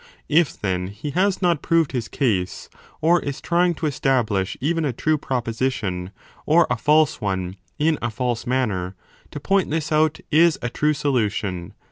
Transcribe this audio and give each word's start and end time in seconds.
If 0.29 0.59
then 0.59 0.87
he 0.87 1.11
has 1.11 1.43
not 1.43 1.61
proved 1.61 1.91
his 1.91 2.07
case, 2.07 2.69
or 3.01 3.19
is 3.21 3.39
trying 3.39 3.75
to 3.75 3.85
establish 3.85 4.57
even 4.59 4.83
a 4.83 4.91
true 4.91 5.15
proposition, 5.19 6.09
or 6.47 6.65
a 6.71 6.75
false 6.75 7.17
25 7.17 7.21
one, 7.21 7.55
in 7.77 7.99
a 8.01 8.09
false 8.09 8.47
manner, 8.47 8.95
4 9.25 9.25
to 9.33 9.39
point 9.39 9.69
this 9.69 9.91
out 9.91 10.19
is 10.31 10.57
a 10.63 10.69
true 10.69 10.95
solution. 10.95 11.75